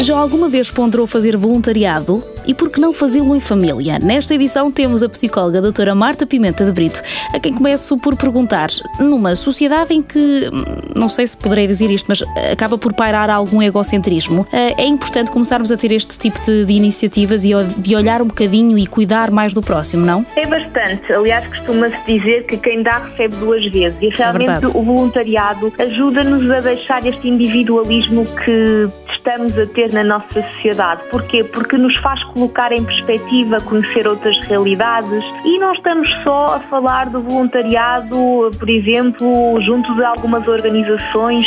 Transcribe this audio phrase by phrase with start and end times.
[0.00, 2.22] Já alguma vez ponderou fazer voluntariado?
[2.46, 3.98] E por que não fazê-lo em família?
[3.98, 7.02] Nesta edição temos a psicóloga a doutora Marta Pimenta de Brito,
[7.34, 10.64] a quem começo por perguntar, numa sociedade em que, hum,
[10.96, 15.30] não sei se poderei dizer isto, mas acaba por pairar algum egocentrismo, eh, é importante
[15.30, 19.30] começarmos a ter este tipo de, de iniciativas e de olhar um bocadinho e cuidar
[19.30, 20.24] mais do próximo, não?
[20.36, 21.12] É bastante.
[21.12, 23.98] Aliás, costuma-se dizer que quem dá recebe duas vezes.
[24.00, 28.88] E realmente é o voluntariado ajuda-nos a deixar este individualismo que
[29.28, 31.02] estamos a ter na nossa sociedade.
[31.10, 31.44] Porquê?
[31.44, 37.10] Porque nos faz colocar em perspectiva, conhecer outras realidades e não estamos só a falar
[37.10, 38.16] do voluntariado,
[38.58, 41.46] por exemplo, junto de algumas organizações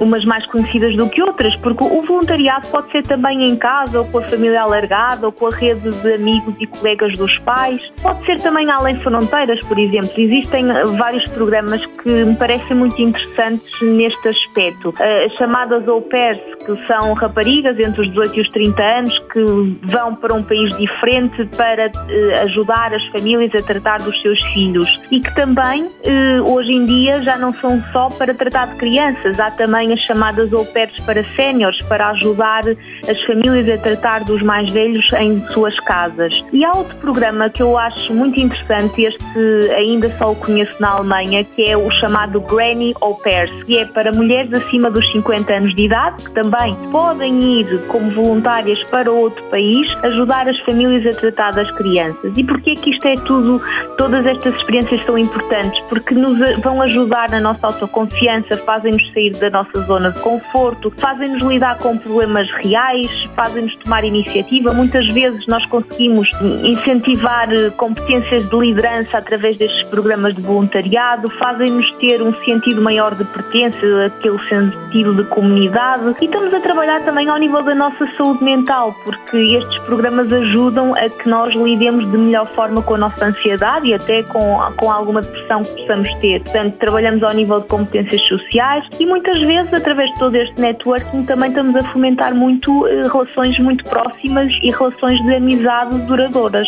[0.00, 4.04] umas mais conhecidas do que outras, porque o voluntariado pode ser também em casa, ou
[4.06, 7.92] com a família alargada, ou com a rede de amigos e colegas dos pais.
[8.02, 10.12] Pode ser também além fronteiras, por exemplo.
[10.16, 10.66] Existem
[10.96, 14.94] vários programas que me parecem muito interessantes neste aspecto.
[14.98, 19.18] Eh, as chamadas au pairs, que são raparigas entre os 18 e os 30 anos,
[19.32, 19.44] que
[19.82, 25.00] vão para um país diferente para eh, ajudar as famílias a tratar dos seus filhos.
[25.10, 29.38] E que também, eh, hoje em dia, já não são só para tratar de crianças,
[29.38, 32.62] há também as chamadas au pairs para séniores, para ajudar
[33.08, 36.44] as famílias a tratar dos mais velhos em suas casas.
[36.52, 40.90] E há outro programa que eu acho muito interessante, este ainda só o conheço na
[40.90, 45.52] Alemanha, que é o chamado Granny Au Pairs, que é para mulheres acima dos 50
[45.52, 51.06] anos de idade, que também podem ir como voluntárias para outro país, ajudar as famílias
[51.06, 52.32] a tratar das crianças.
[52.36, 53.56] E porquê que isto é tudo,
[53.96, 55.78] todas estas experiências são importantes?
[55.88, 61.42] Porque nos vão ajudar na nossa autoconfiança, fazem-nos sair da nossa zona de conforto, fazem-nos
[61.42, 64.72] lidar com problemas reais, fazem-nos tomar iniciativa.
[64.72, 66.30] Muitas vezes nós conseguimos
[66.62, 73.14] incentivar eh, competências de liderança através destes programas de voluntariado, fazem-nos ter um sentido maior
[73.14, 76.14] de pertença, aquele sentido de comunidade.
[76.20, 80.94] E estamos a trabalhar também ao nível da nossa saúde mental, porque estes programas ajudam
[80.94, 84.90] a que nós lidemos de melhor forma com a nossa ansiedade e até com, com
[84.90, 86.42] alguma depressão que possamos ter.
[86.42, 91.24] Portanto, trabalhamos ao nível de competências sociais e muitas vezes através de todo este networking,
[91.24, 96.66] também estamos a fomentar muito eh, relações muito próximas e relações de amizade duradouras.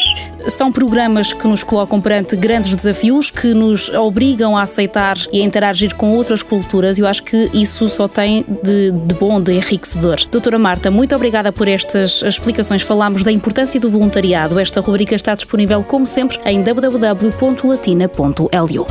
[0.49, 5.45] São programas que nos colocam perante grandes desafios, que nos obrigam a aceitar e a
[5.45, 9.55] interagir com outras culturas, e eu acho que isso só tem de, de bom, de
[9.55, 10.17] enriquecedor.
[10.31, 12.83] Doutora Marta, muito obrigada por estas explicações.
[12.83, 14.59] Falámos da importância do voluntariado.
[14.59, 18.87] Esta rubrica está disponível, como sempre, em www.latina.lu.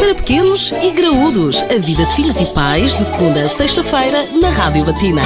[0.00, 4.84] Para pequenos e graúdos, a vida de filhos e pais, de segunda sexta-feira, na Rádio
[4.86, 5.22] Latina.